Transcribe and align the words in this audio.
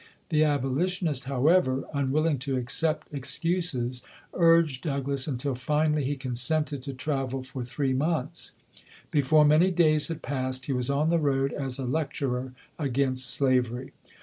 The 0.29 0.43
abolitionist, 0.43 1.25
however, 1.25 1.83
unwilling 1.93 2.39
to 2.39 2.55
accept 2.57 3.05
excuses, 3.13 4.01
urged 4.33 4.81
Douglass 4.83 5.27
until 5.27 5.53
finally 5.53 6.03
he 6.03 6.15
consented 6.15 6.81
to 6.81 6.93
travel 6.93 7.43
for 7.43 7.63
three 7.63 7.93
months. 7.93 8.53
Before 9.11 9.45
many 9.45 9.69
days 9.69 10.07
had 10.07 10.23
passed 10.23 10.65
he 10.65 10.73
was 10.73 10.89
on 10.89 11.09
the 11.09 11.19
road 11.19 11.53
as 11.53 11.77
a 11.77 11.85
lecturer 11.85 12.53
against 12.79 13.29
slavery. 13.29 13.91